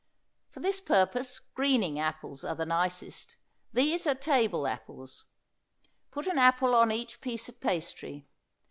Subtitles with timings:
[0.49, 3.37] For this purpose Greening apples are the nicest.
[3.71, 5.27] These are table apples.
[6.09, 8.25] Put an apple on each piece of pastry.